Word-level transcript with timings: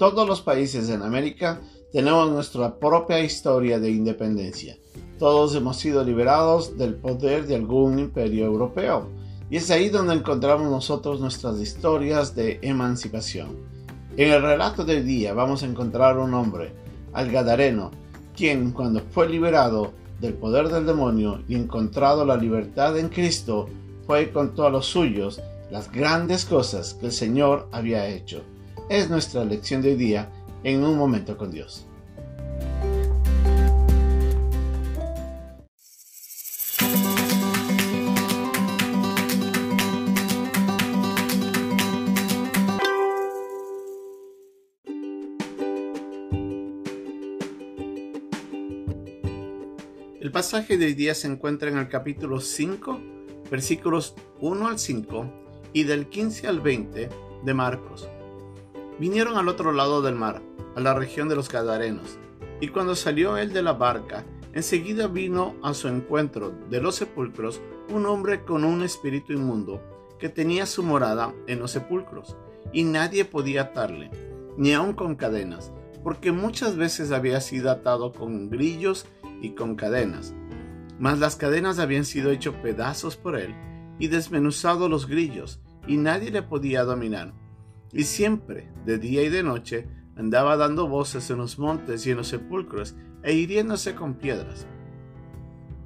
todos 0.00 0.26
los 0.26 0.40
países 0.40 0.88
en 0.88 1.02
América 1.02 1.60
tenemos 1.92 2.30
nuestra 2.30 2.78
propia 2.78 3.20
historia 3.20 3.78
de 3.78 3.90
independencia. 3.90 4.78
Todos 5.18 5.54
hemos 5.54 5.76
sido 5.76 6.02
liberados 6.02 6.78
del 6.78 6.94
poder 6.94 7.46
de 7.46 7.56
algún 7.56 7.98
imperio 7.98 8.46
europeo. 8.46 9.10
Y 9.50 9.58
es 9.58 9.70
ahí 9.70 9.90
donde 9.90 10.14
encontramos 10.14 10.70
nosotros 10.70 11.20
nuestras 11.20 11.60
historias 11.60 12.34
de 12.34 12.58
emancipación. 12.62 13.58
En 14.16 14.32
el 14.32 14.40
relato 14.40 14.86
del 14.86 15.04
día 15.04 15.34
vamos 15.34 15.62
a 15.62 15.66
encontrar 15.66 16.16
un 16.16 16.32
hombre, 16.32 16.72
al 17.12 17.30
Gadareno, 17.30 17.90
quien 18.34 18.70
cuando 18.70 19.02
fue 19.10 19.28
liberado 19.28 19.92
del 20.18 20.32
poder 20.32 20.68
del 20.68 20.86
demonio 20.86 21.42
y 21.46 21.56
encontrado 21.56 22.24
la 22.24 22.38
libertad 22.38 22.98
en 22.98 23.10
Cristo, 23.10 23.68
fue 24.06 24.22
y 24.22 24.26
contó 24.28 24.66
a 24.66 24.70
los 24.70 24.86
suyos 24.86 25.42
las 25.70 25.92
grandes 25.92 26.46
cosas 26.46 26.94
que 26.94 27.04
el 27.04 27.12
Señor 27.12 27.68
había 27.70 28.08
hecho. 28.08 28.42
Es 28.90 29.08
nuestra 29.08 29.44
lección 29.44 29.82
de 29.82 29.90
hoy 29.90 29.94
día 29.94 30.28
en 30.64 30.82
un 30.82 30.96
momento 30.96 31.36
con 31.36 31.52
Dios. 31.52 31.86
El 50.20 50.32
pasaje 50.32 50.76
de 50.76 50.86
hoy 50.86 50.94
día 50.94 51.14
se 51.14 51.28
encuentra 51.28 51.70
en 51.70 51.78
el 51.78 51.88
capítulo 51.88 52.40
5, 52.40 53.00
versículos 53.52 54.16
1 54.40 54.66
al 54.66 54.80
5 54.80 55.32
y 55.74 55.84
del 55.84 56.08
15 56.08 56.48
al 56.48 56.58
20 56.58 57.08
de 57.44 57.54
Marcos. 57.54 58.08
Vinieron 59.00 59.38
al 59.38 59.48
otro 59.48 59.72
lado 59.72 60.02
del 60.02 60.14
mar, 60.14 60.42
a 60.76 60.80
la 60.80 60.92
región 60.92 61.30
de 61.30 61.34
los 61.34 61.48
Gadarenos, 61.48 62.18
y 62.60 62.68
cuando 62.68 62.94
salió 62.94 63.38
él 63.38 63.50
de 63.50 63.62
la 63.62 63.72
barca, 63.72 64.26
enseguida 64.52 65.06
vino 65.06 65.54
a 65.62 65.72
su 65.72 65.88
encuentro 65.88 66.52
de 66.68 66.82
los 66.82 66.96
sepulcros 66.96 67.62
un 67.88 68.04
hombre 68.04 68.44
con 68.44 68.62
un 68.62 68.82
espíritu 68.82 69.32
inmundo, 69.32 69.80
que 70.18 70.28
tenía 70.28 70.66
su 70.66 70.82
morada 70.82 71.32
en 71.46 71.60
los 71.60 71.70
sepulcros, 71.70 72.36
y 72.74 72.84
nadie 72.84 73.24
podía 73.24 73.62
atarle, 73.62 74.10
ni 74.58 74.74
aun 74.74 74.92
con 74.92 75.14
cadenas, 75.14 75.72
porque 76.04 76.30
muchas 76.30 76.76
veces 76.76 77.10
había 77.10 77.40
sido 77.40 77.70
atado 77.70 78.12
con 78.12 78.50
grillos 78.50 79.06
y 79.40 79.52
con 79.52 79.76
cadenas. 79.76 80.34
Mas 80.98 81.18
las 81.18 81.36
cadenas 81.36 81.78
habían 81.78 82.04
sido 82.04 82.30
hecho 82.32 82.52
pedazos 82.60 83.16
por 83.16 83.38
él 83.38 83.54
y 83.98 84.08
desmenuzado 84.08 84.90
los 84.90 85.06
grillos, 85.06 85.58
y 85.86 85.96
nadie 85.96 86.30
le 86.30 86.42
podía 86.42 86.84
dominar. 86.84 87.32
Y 87.92 88.04
siempre, 88.04 88.70
de 88.84 88.98
día 88.98 89.22
y 89.22 89.28
de 89.28 89.42
noche, 89.42 89.88
andaba 90.16 90.56
dando 90.56 90.88
voces 90.88 91.30
en 91.30 91.38
los 91.38 91.58
montes 91.58 92.06
y 92.06 92.10
en 92.10 92.18
los 92.18 92.28
sepulcros, 92.28 92.94
e 93.22 93.34
hiriéndose 93.34 93.94
con 93.94 94.14
piedras. 94.14 94.66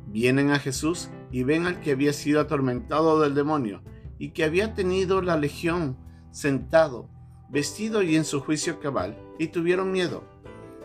Vienen 0.07 0.51
a 0.51 0.59
Jesús 0.59 1.09
y 1.33 1.43
ven 1.43 1.67
al 1.67 1.81
que 1.81 1.93
había 1.93 2.13
sido 2.13 2.41
atormentado 2.41 3.21
del 3.21 3.35
demonio, 3.35 3.83
y 4.19 4.31
que 4.31 4.45
había 4.45 4.75
tenido 4.75 5.23
la 5.23 5.37
legión 5.37 5.97
sentado, 6.31 7.11
vestido 7.49 8.03
y 8.03 8.17
en 8.17 8.25
su 8.25 8.41
juicio 8.41 8.81
cabal, 8.81 9.19
y 9.39 9.49
tuvieron 9.49 9.91
miedo. 9.91 10.25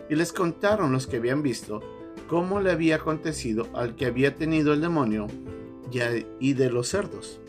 Y 0.08 0.16
les 0.16 0.32
contaron 0.32 0.90
los 0.92 1.06
que 1.06 1.18
habían 1.18 1.42
visto 1.42 1.80
cómo 2.28 2.60
le 2.60 2.70
había 2.70 2.96
acontecido 2.96 3.68
al 3.74 3.94
que 3.94 4.06
había 4.06 4.34
tenido 4.36 4.72
el 4.72 4.80
demonio 4.80 5.26
y 6.40 6.52
de 6.54 6.70
los 6.70 6.88
cerdos. 6.88 7.40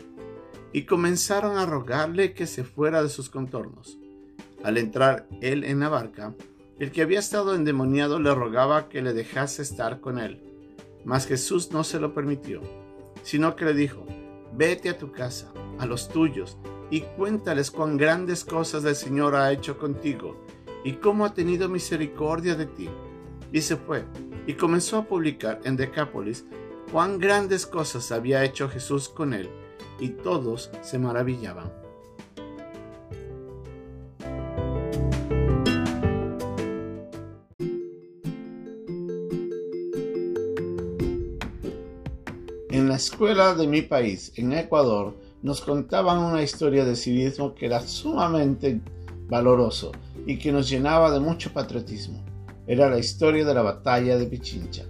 Y 0.72 0.84
comenzaron 0.84 1.58
a 1.58 1.66
rogarle 1.66 2.32
que 2.32 2.46
se 2.46 2.64
fuera 2.64 3.02
de 3.02 3.08
sus 3.08 3.28
contornos. 3.28 3.98
Al 4.64 4.78
entrar 4.78 5.26
él 5.40 5.64
en 5.64 5.80
la 5.80 5.88
barca, 5.88 6.34
el 6.78 6.90
que 6.90 7.02
había 7.02 7.18
estado 7.18 7.54
endemoniado 7.54 8.18
le 8.18 8.34
rogaba 8.34 8.88
que 8.88 9.02
le 9.02 9.12
dejase 9.12 9.62
estar 9.62 10.00
con 10.00 10.18
él. 10.18 10.40
Mas 11.04 11.26
Jesús 11.26 11.72
no 11.72 11.84
se 11.84 12.00
lo 12.00 12.14
permitió, 12.14 12.60
sino 13.22 13.56
que 13.56 13.64
le 13.64 13.74
dijo, 13.74 14.06
vete 14.56 14.88
a 14.88 14.98
tu 14.98 15.12
casa, 15.12 15.52
a 15.78 15.86
los 15.86 16.08
tuyos, 16.08 16.56
y 16.90 17.00
cuéntales 17.00 17.70
cuán 17.70 17.96
grandes 17.96 18.44
cosas 18.44 18.84
el 18.84 18.94
Señor 18.94 19.34
ha 19.34 19.52
hecho 19.52 19.78
contigo, 19.78 20.44
y 20.84 20.94
cómo 20.94 21.24
ha 21.24 21.34
tenido 21.34 21.68
misericordia 21.68 22.54
de 22.54 22.66
ti. 22.66 22.88
Y 23.52 23.60
se 23.60 23.76
fue, 23.76 24.04
y 24.46 24.54
comenzó 24.54 24.98
a 24.98 25.04
publicar 25.04 25.60
en 25.64 25.76
Decápolis 25.76 26.44
cuán 26.90 27.18
grandes 27.18 27.66
cosas 27.66 28.12
había 28.12 28.44
hecho 28.44 28.68
Jesús 28.68 29.08
con 29.08 29.34
él, 29.34 29.50
y 30.02 30.08
todos 30.08 30.70
se 30.82 30.98
maravillaban. 30.98 31.70
En 42.70 42.88
la 42.88 42.96
escuela 42.96 43.54
de 43.54 43.66
mi 43.68 43.82
país, 43.82 44.32
en 44.36 44.52
Ecuador, 44.52 45.14
nos 45.42 45.60
contaban 45.60 46.18
una 46.18 46.42
historia 46.42 46.84
de 46.84 46.96
civismo 46.96 47.54
que 47.54 47.66
era 47.66 47.80
sumamente 47.80 48.80
valoroso 49.28 49.92
y 50.26 50.38
que 50.38 50.50
nos 50.50 50.68
llenaba 50.68 51.12
de 51.12 51.20
mucho 51.20 51.52
patriotismo 51.52 52.22
era 52.66 52.88
la 52.88 52.98
historia 52.98 53.44
de 53.44 53.54
la 53.54 53.62
batalla 53.62 54.16
de 54.16 54.26
Pichincha. 54.26 54.84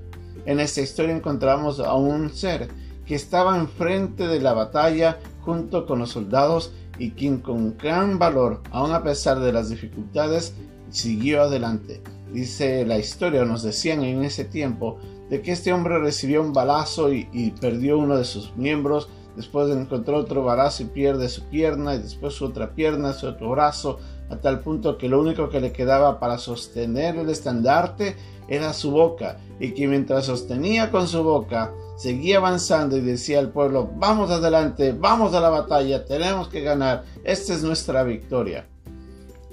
En 0.45 0.61
esta 0.61 0.81
historia 0.81 1.15
encontramos 1.15 1.81
a 1.81 1.95
un 1.95 2.31
ser 2.31 2.69
que 3.07 3.15
estaba 3.15 3.59
enfrente 3.59 4.27
de 4.27 4.41
la 4.41 4.53
batalla 4.53 5.19
junto 5.41 5.87
con 5.87 5.99
los 5.99 6.11
soldados 6.11 6.73
y 6.99 7.13
quien 7.13 7.39
con 7.39 7.77
gran 7.77 8.19
valor, 8.19 8.61
aun 8.71 8.93
a 8.93 9.03
pesar 9.03 9.41
de 9.41 9.53
las 9.53 9.71
dificultades, 9.71 10.55
siguió 10.91 11.43
adelante. 11.43 12.03
Dice 12.33 12.87
la 12.87 12.99
historia, 12.99 13.45
nos 13.45 13.63
decían 13.63 14.03
en 14.05 14.25
ese 14.25 14.45
tiempo, 14.45 14.99
de 15.29 15.43
que 15.43 15.53
este 15.53 15.73
hombre 15.73 15.99
recibió 15.99 16.43
un 16.43 16.53
balazo 16.53 17.13
y, 17.13 17.55
perdió 17.61 17.99
uno 17.99 18.17
de 18.17 18.25
sus 18.25 18.55
miembros, 18.57 19.09
después 19.37 19.71
encontró 19.75 20.19
otro 20.19 20.45
balazo 20.45 20.83
y 20.83 20.87
pierde 20.87 21.29
su 21.29 21.45
pierna, 21.45 21.95
y 21.95 21.99
después 21.99 22.35
su 22.35 22.45
otra 22.45 22.75
pierna, 22.75 23.15
su 23.15 23.27
otro 23.27 23.51
brazo, 23.51 23.99
a 24.33 24.41
tal 24.41 24.61
punto 24.61 24.97
que 24.97 25.09
lo 25.09 25.21
único 25.21 25.51
que 25.51 25.61
le 25.61 25.73
quedaba 25.73 26.19
para 26.19 26.39
sostener 26.39 27.17
el 27.17 27.29
estandarte 27.29 28.17
era 28.49 28.73
su 28.73 28.91
boca, 28.91 29.39
y 29.61 29.73
que 29.73 29.87
mientras 29.87 30.27
sostenía 30.27 30.91
con 30.91 31.07
su 31.07 31.23
boca, 31.23 31.73
seguía 31.97 32.39
avanzando 32.39 32.97
y 32.97 33.03
decía 33.03 33.39
al 33.39 33.51
pueblo, 33.51 33.91
vamos 33.97 34.31
adelante, 34.31 34.93
vamos 34.99 35.35
a 35.35 35.41
la 35.41 35.51
batalla, 35.51 36.05
tenemos 36.05 36.49
que 36.49 36.63
ganar, 36.63 37.05
esta 37.25 37.53
es 37.53 37.63
nuestra 37.63 38.03
victoria. 38.05 38.67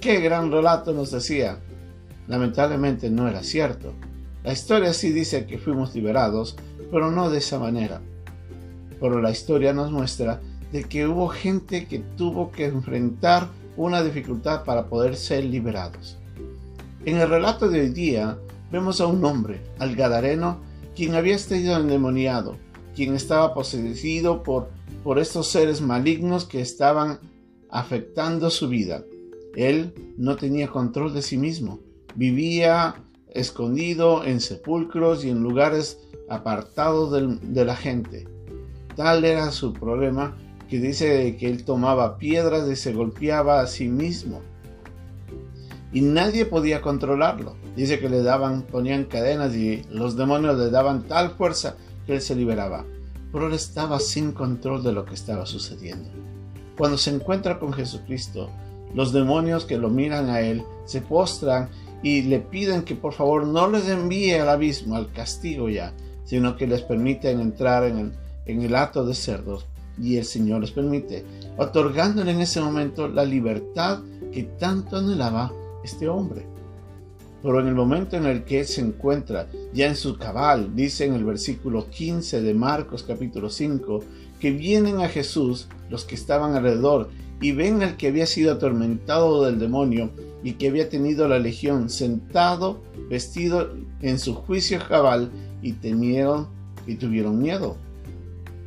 Qué 0.00 0.20
gran 0.20 0.50
relato 0.50 0.92
nos 0.92 1.10
decía. 1.10 1.58
Lamentablemente 2.26 3.10
no 3.10 3.28
era 3.28 3.42
cierto. 3.42 3.92
La 4.42 4.52
historia 4.52 4.94
sí 4.94 5.12
dice 5.12 5.44
que 5.44 5.58
fuimos 5.58 5.94
liberados, 5.94 6.56
pero 6.90 7.10
no 7.10 7.28
de 7.28 7.38
esa 7.38 7.58
manera. 7.58 8.00
Pero 8.98 9.20
la 9.20 9.30
historia 9.30 9.74
nos 9.74 9.92
muestra 9.92 10.40
de 10.72 10.84
que 10.84 11.06
hubo 11.06 11.28
gente 11.28 11.86
que 11.86 11.98
tuvo 12.16 12.50
que 12.50 12.64
enfrentar 12.64 13.48
una 13.80 14.02
dificultad 14.02 14.64
para 14.64 14.88
poder 14.88 15.16
ser 15.16 15.44
liberados. 15.44 16.18
En 17.06 17.16
el 17.16 17.30
relato 17.30 17.70
de 17.70 17.80
hoy 17.80 17.88
día 17.88 18.38
vemos 18.70 19.00
a 19.00 19.06
un 19.06 19.24
hombre, 19.24 19.62
al 19.78 19.96
Gadareno, 19.96 20.60
quien 20.94 21.14
había 21.14 21.34
estado 21.34 21.80
endemoniado, 21.80 22.58
quien 22.94 23.14
estaba 23.14 23.54
poseído 23.54 24.42
por, 24.42 24.68
por 25.02 25.18
estos 25.18 25.48
seres 25.48 25.80
malignos 25.80 26.44
que 26.44 26.60
estaban 26.60 27.20
afectando 27.70 28.50
su 28.50 28.68
vida. 28.68 29.02
Él 29.56 29.94
no 30.18 30.36
tenía 30.36 30.68
control 30.68 31.14
de 31.14 31.22
sí 31.22 31.38
mismo, 31.38 31.80
vivía 32.14 33.02
escondido 33.30 34.24
en 34.24 34.40
sepulcros 34.40 35.24
y 35.24 35.30
en 35.30 35.42
lugares 35.42 35.98
apartados 36.28 37.12
de 37.40 37.64
la 37.64 37.76
gente. 37.76 38.28
Tal 38.94 39.24
era 39.24 39.50
su 39.52 39.72
problema 39.72 40.36
que 40.70 40.78
dice 40.78 41.36
que 41.36 41.50
él 41.50 41.64
tomaba 41.64 42.16
piedras 42.16 42.68
y 42.70 42.76
se 42.76 42.92
golpeaba 42.92 43.60
a 43.60 43.66
sí 43.66 43.88
mismo. 43.88 44.40
Y 45.92 46.00
nadie 46.00 46.46
podía 46.46 46.80
controlarlo. 46.80 47.56
Dice 47.74 47.98
que 47.98 48.08
le 48.08 48.22
daban, 48.22 48.62
ponían 48.62 49.04
cadenas 49.04 49.54
y 49.56 49.82
los 49.90 50.16
demonios 50.16 50.56
le 50.56 50.70
daban 50.70 51.02
tal 51.02 51.32
fuerza 51.32 51.74
que 52.06 52.14
él 52.14 52.20
se 52.20 52.36
liberaba. 52.36 52.84
Pero 53.32 53.48
él 53.48 53.54
estaba 53.54 53.98
sin 53.98 54.30
control 54.30 54.84
de 54.84 54.92
lo 54.92 55.04
que 55.04 55.14
estaba 55.14 55.44
sucediendo. 55.44 56.08
Cuando 56.78 56.96
se 56.96 57.10
encuentra 57.10 57.58
con 57.58 57.72
Jesucristo, 57.72 58.48
los 58.94 59.12
demonios 59.12 59.64
que 59.64 59.76
lo 59.76 59.90
miran 59.90 60.30
a 60.30 60.40
él 60.40 60.62
se 60.84 61.00
postran 61.00 61.68
y 62.00 62.22
le 62.22 62.38
piden 62.38 62.82
que 62.82 62.94
por 62.94 63.12
favor 63.12 63.44
no 63.44 63.68
les 63.68 63.88
envíe 63.88 64.34
al 64.34 64.48
abismo, 64.48 64.94
al 64.94 65.12
castigo 65.12 65.68
ya, 65.68 65.92
sino 66.24 66.56
que 66.56 66.68
les 66.68 66.82
permiten 66.82 67.40
entrar 67.40 67.84
en 67.84 67.98
el, 67.98 68.12
en 68.46 68.62
el 68.62 68.76
hato 68.76 69.04
de 69.04 69.14
cerdos 69.14 69.66
y 69.98 70.16
el 70.16 70.24
Señor 70.24 70.60
les 70.60 70.70
permite, 70.70 71.24
otorgándole 71.56 72.32
en 72.32 72.40
ese 72.40 72.60
momento 72.60 73.08
la 73.08 73.24
libertad 73.24 74.00
que 74.32 74.44
tanto 74.44 74.96
anhelaba 74.96 75.52
este 75.84 76.08
hombre. 76.08 76.46
Pero 77.42 77.60
en 77.60 77.68
el 77.68 77.74
momento 77.74 78.16
en 78.16 78.26
el 78.26 78.44
que 78.44 78.64
se 78.64 78.82
encuentra 78.82 79.48
ya 79.72 79.86
en 79.86 79.96
su 79.96 80.18
cabal, 80.18 80.74
dice 80.74 81.06
en 81.06 81.14
el 81.14 81.24
versículo 81.24 81.88
15 81.88 82.42
de 82.42 82.54
Marcos 82.54 83.02
capítulo 83.02 83.48
5, 83.48 84.00
que 84.38 84.50
vienen 84.50 85.00
a 85.00 85.08
Jesús 85.08 85.68
los 85.88 86.04
que 86.04 86.14
estaban 86.14 86.54
alrededor 86.54 87.08
y 87.40 87.52
ven 87.52 87.82
al 87.82 87.96
que 87.96 88.08
había 88.08 88.26
sido 88.26 88.52
atormentado 88.52 89.44
del 89.44 89.58
demonio 89.58 90.10
y 90.42 90.52
que 90.52 90.68
había 90.68 90.88
tenido 90.88 91.28
la 91.28 91.38
legión 91.38 91.88
sentado, 91.88 92.82
vestido 93.08 93.74
en 94.02 94.18
su 94.18 94.34
juicio 94.34 94.78
cabal, 94.86 95.30
y 95.62 95.72
temieron 95.72 96.48
y 96.86 96.94
tuvieron 96.94 97.38
miedo. 97.38 97.76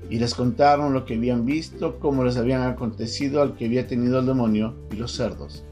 Y 0.09 0.19
les 0.19 0.35
contaron 0.35 0.93
lo 0.93 1.05
que 1.05 1.15
habían 1.15 1.45
visto, 1.45 1.99
cómo 1.99 2.23
les 2.23 2.37
habían 2.37 2.61
acontecido 2.63 3.41
al 3.41 3.55
que 3.55 3.65
había 3.65 3.87
tenido 3.87 4.19
el 4.19 4.25
demonio 4.25 4.75
y 4.91 4.95
los 4.95 5.13
cerdos. 5.13 5.63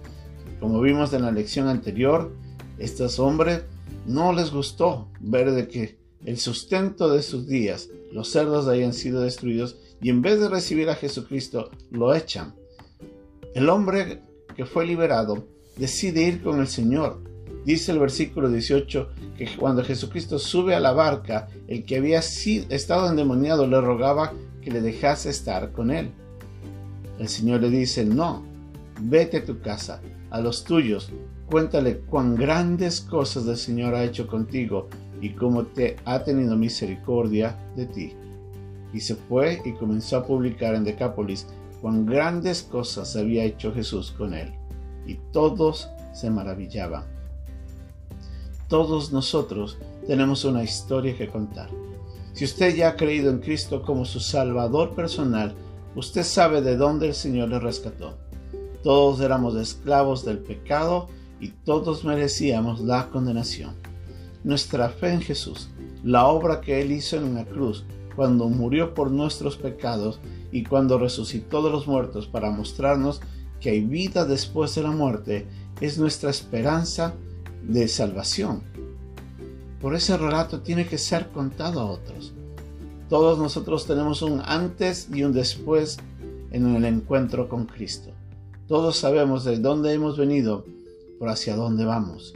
Como 0.59 0.81
vimos 0.81 1.13
en 1.13 1.23
la 1.23 1.31
lección 1.31 1.67
anterior, 1.67 2.31
estos 2.77 3.19
hombres 3.19 3.63
no 4.05 4.33
les 4.33 4.51
gustó 4.51 5.09
ver 5.19 5.51
de 5.51 5.67
que 5.67 5.99
el 6.25 6.37
sustento 6.37 7.09
de 7.09 7.23
sus 7.23 7.47
días, 7.47 7.89
los 8.11 8.29
cerdos 8.29 8.67
hayan 8.67 8.93
sido 8.93 9.21
destruidos 9.21 9.77
y 10.01 10.09
en 10.09 10.21
vez 10.21 10.39
de 10.39 10.49
recibir 10.49 10.89
a 10.89 10.95
Jesucristo, 10.95 11.69
lo 11.91 12.13
echan. 12.13 12.53
El 13.53 13.69
hombre 13.69 14.21
que 14.55 14.65
fue 14.65 14.85
liberado 14.85 15.47
decide 15.77 16.23
ir 16.23 16.43
con 16.43 16.59
el 16.59 16.67
Señor. 16.67 17.30
Dice 17.65 17.91
el 17.91 17.99
versículo 17.99 18.49
18 18.49 19.09
que 19.37 19.55
cuando 19.55 19.83
Jesucristo 19.83 20.39
sube 20.39 20.73
a 20.73 20.79
la 20.79 20.93
barca, 20.93 21.47
el 21.67 21.85
que 21.85 21.97
había 21.97 22.19
estado 22.19 23.09
endemoniado 23.09 23.67
le 23.67 23.79
rogaba 23.79 24.33
que 24.61 24.71
le 24.71 24.81
dejase 24.81 25.29
estar 25.29 25.71
con 25.71 25.91
él. 25.91 26.11
El 27.19 27.27
Señor 27.27 27.61
le 27.61 27.69
dice, 27.69 28.03
no, 28.03 28.43
vete 28.99 29.37
a 29.37 29.45
tu 29.45 29.59
casa, 29.59 30.01
a 30.31 30.41
los 30.41 30.63
tuyos, 30.63 31.11
cuéntale 31.45 31.99
cuán 31.99 32.35
grandes 32.35 33.01
cosas 33.01 33.45
el 33.45 33.57
Señor 33.57 33.93
ha 33.93 34.03
hecho 34.03 34.27
contigo 34.27 34.87
y 35.21 35.29
cómo 35.31 35.65
te 35.65 35.97
ha 36.05 36.23
tenido 36.23 36.57
misericordia 36.57 37.55
de 37.75 37.85
ti. 37.85 38.13
Y 38.91 38.99
se 38.99 39.15
fue 39.15 39.61
y 39.63 39.73
comenzó 39.73 40.17
a 40.17 40.25
publicar 40.25 40.73
en 40.73 40.83
Decápolis 40.83 41.45
cuán 41.79 42.05
grandes 42.07 42.63
cosas 42.63 43.15
había 43.15 43.43
hecho 43.43 43.71
Jesús 43.71 44.11
con 44.11 44.33
él. 44.33 44.51
Y 45.05 45.15
todos 45.31 45.89
se 46.13 46.29
maravillaban. 46.29 47.20
Todos 48.71 49.11
nosotros 49.11 49.77
tenemos 50.07 50.45
una 50.45 50.63
historia 50.63 51.17
que 51.17 51.27
contar. 51.27 51.69
Si 52.31 52.45
usted 52.45 52.73
ya 52.73 52.87
ha 52.87 52.95
creído 52.95 53.29
en 53.29 53.39
Cristo 53.39 53.81
como 53.81 54.05
su 54.05 54.21
Salvador 54.21 54.95
personal, 54.95 55.53
usted 55.93 56.23
sabe 56.23 56.61
de 56.61 56.77
dónde 56.77 57.07
el 57.07 57.13
Señor 57.13 57.49
le 57.49 57.59
rescató. 57.59 58.17
Todos 58.81 59.19
éramos 59.19 59.57
esclavos 59.57 60.23
del 60.23 60.37
pecado 60.37 61.09
y 61.41 61.49
todos 61.49 62.05
merecíamos 62.05 62.79
la 62.79 63.09
condenación. 63.09 63.75
Nuestra 64.45 64.87
fe 64.87 65.15
en 65.15 65.21
Jesús, 65.21 65.67
la 66.01 66.27
obra 66.27 66.61
que 66.61 66.81
Él 66.81 66.93
hizo 66.93 67.17
en 67.17 67.35
la 67.35 67.43
cruz, 67.43 67.83
cuando 68.15 68.47
murió 68.47 68.93
por 68.93 69.11
nuestros 69.11 69.57
pecados 69.57 70.21
y 70.53 70.63
cuando 70.63 70.97
resucitó 70.97 71.61
de 71.61 71.71
los 71.71 71.87
muertos 71.87 72.25
para 72.25 72.51
mostrarnos 72.51 73.19
que 73.59 73.71
hay 73.71 73.81
vida 73.81 74.23
después 74.23 74.73
de 74.75 74.83
la 74.83 74.91
muerte, 74.91 75.45
es 75.81 75.97
nuestra 75.97 76.29
esperanza 76.29 77.15
de 77.63 77.87
salvación. 77.87 78.61
Por 79.81 79.95
ese 79.95 80.17
relato 80.17 80.61
tiene 80.61 80.87
que 80.87 80.97
ser 80.97 81.29
contado 81.29 81.79
a 81.79 81.85
otros. 81.85 82.33
Todos 83.09 83.39
nosotros 83.39 83.85
tenemos 83.87 84.21
un 84.21 84.41
antes 84.45 85.09
y 85.13 85.23
un 85.23 85.33
después 85.33 85.97
en 86.51 86.75
el 86.75 86.85
encuentro 86.85 87.49
con 87.49 87.65
Cristo. 87.65 88.11
Todos 88.67 88.97
sabemos 88.97 89.43
de 89.43 89.59
dónde 89.59 89.93
hemos 89.93 90.17
venido 90.17 90.65
por 91.19 91.29
hacia 91.29 91.55
dónde 91.55 91.83
vamos. 91.85 92.33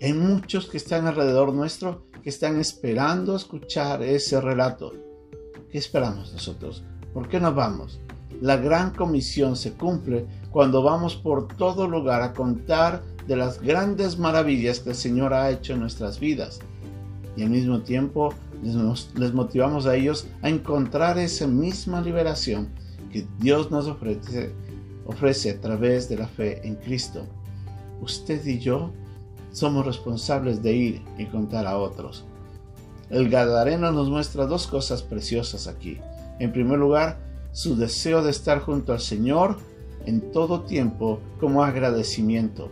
Hay 0.00 0.14
muchos 0.14 0.66
que 0.66 0.76
están 0.76 1.06
alrededor 1.06 1.52
nuestro 1.52 2.02
que 2.22 2.30
están 2.30 2.58
esperando 2.60 3.34
escuchar 3.36 4.02
ese 4.02 4.40
relato. 4.40 4.92
¿Qué 5.70 5.78
esperamos 5.78 6.32
nosotros? 6.32 6.84
¿Por 7.12 7.28
qué 7.28 7.40
no 7.40 7.52
vamos? 7.52 8.00
La 8.40 8.56
gran 8.56 8.92
comisión 8.92 9.56
se 9.56 9.72
cumple 9.72 10.26
cuando 10.50 10.82
vamos 10.82 11.16
por 11.16 11.48
todo 11.48 11.88
lugar 11.88 12.22
a 12.22 12.32
contar 12.32 13.02
de 13.26 13.36
las 13.36 13.60
grandes 13.60 14.18
maravillas 14.18 14.80
que 14.80 14.90
el 14.90 14.96
Señor 14.96 15.34
ha 15.34 15.50
hecho 15.50 15.74
en 15.74 15.80
nuestras 15.80 16.18
vidas. 16.18 16.60
Y 17.36 17.42
al 17.42 17.50
mismo 17.50 17.80
tiempo 17.80 18.34
les, 18.62 19.32
motivamos 19.32 19.86
a 19.86 19.96
ellos 19.96 20.26
a 20.42 20.48
encontrar 20.48 21.18
esa 21.18 21.46
misma 21.46 22.00
liberación 22.00 22.68
que 23.10 23.26
Dios 23.38 23.70
nos 23.70 23.86
ofrece, 23.86 24.52
ofrece 25.06 25.50
a 25.50 25.60
través 25.60 26.08
de 26.08 26.16
la 26.16 26.26
fe 26.26 26.66
en 26.66 26.76
Cristo 26.76 27.26
usted 28.02 28.44
y 28.44 28.58
yo 28.58 28.90
somos 29.52 29.86
responsables 29.86 30.62
de 30.62 30.72
ir 30.72 31.02
y 31.18 31.26
contar 31.26 31.66
a 31.66 31.78
otros. 31.78 32.24
El 33.10 33.30
Gadareno 33.30 33.92
nos 33.92 34.08
muestra 34.08 34.46
dos 34.46 34.66
cosas 34.66 35.02
preciosas 35.02 35.66
aquí. 35.66 35.98
En 36.38 36.52
primer 36.52 36.78
lugar, 36.78 37.18
su 37.52 37.76
deseo 37.76 38.22
de 38.22 38.30
estar 38.30 38.60
junto 38.60 38.92
al 38.92 39.00
Señor 39.00 39.58
en 40.06 40.32
todo 40.32 40.62
tiempo 40.62 41.20
como 41.38 41.62
agradecimiento. 41.62 42.70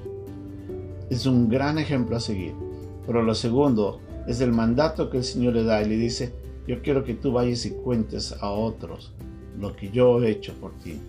Es 1.10 1.26
un 1.26 1.48
gran 1.48 1.78
ejemplo 1.78 2.16
a 2.16 2.20
seguir. 2.20 2.54
Pero 3.06 3.22
lo 3.22 3.34
segundo 3.34 4.00
es 4.26 4.40
el 4.40 4.52
mandato 4.52 5.10
que 5.10 5.18
el 5.18 5.24
Señor 5.24 5.54
le 5.54 5.64
da 5.64 5.82
y 5.82 5.88
le 5.88 5.96
dice, 5.96 6.32
yo 6.66 6.80
quiero 6.82 7.04
que 7.04 7.14
tú 7.14 7.32
vayas 7.32 7.66
y 7.66 7.70
cuentes 7.70 8.32
a 8.40 8.50
otros 8.50 9.12
lo 9.58 9.74
que 9.74 9.90
yo 9.90 10.22
he 10.22 10.30
hecho 10.30 10.54
por 10.54 10.72
ti. 10.78 11.00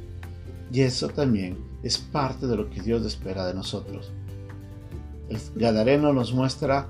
Y 0.73 0.81
eso 0.81 1.07
también 1.09 1.57
es 1.83 1.97
parte 1.97 2.47
de 2.47 2.57
lo 2.57 2.69
que 2.69 2.81
Dios 2.81 3.05
espera 3.05 3.45
de 3.45 3.53
nosotros. 3.53 4.11
El 5.29 5.39
Gadareno 5.55 6.13
nos 6.13 6.33
muestra 6.33 6.89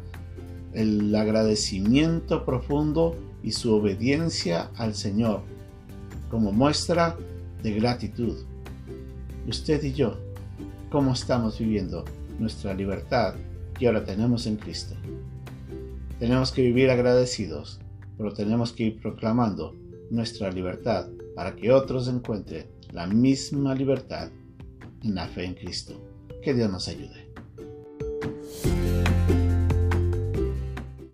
el 0.74 1.14
agradecimiento 1.14 2.46
profundo 2.46 3.16
y 3.44 3.52
su 3.52 3.74
obediencia 3.74 4.72
al 4.78 4.96
Señor 4.96 5.42
como 6.30 6.52
muestra 6.52 7.18
de 7.62 7.74
gratitud. 7.74 8.38
Usted 9.48 9.84
y 9.84 9.94
yo, 9.94 10.18
¿cómo 10.90 11.14
estamos 11.14 11.60
viviendo 11.60 12.06
nuestra 12.40 12.74
libertad 12.74 13.36
que 13.78 13.88
ahora 13.88 14.04
tenemos 14.04 14.46
en 14.48 14.58
Cristo? 14.58 14.96
Tenemos 16.20 16.52
que 16.52 16.62
vivir 16.62 16.90
agradecidos, 16.90 17.80
pero 18.18 18.34
tenemos 18.34 18.72
que 18.74 18.84
ir 18.84 19.02
proclamando 19.02 19.76
nuestra 20.10 20.52
libertad 20.52 21.08
para 21.36 21.56
que 21.56 21.72
otros 21.72 22.08
encuentren 22.08 22.68
la 22.92 23.08
misma 23.08 23.74
libertad 23.74 24.30
en 25.04 25.16
la 25.16 25.28
fe 25.28 25.46
en 25.46 25.56
Cristo. 25.56 26.00
Que 26.44 26.54
Dios 26.54 26.72
nos 26.72 26.88
ayude. 26.88 27.32